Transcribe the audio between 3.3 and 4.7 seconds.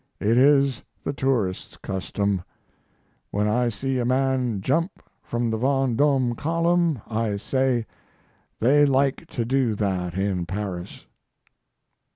I see a man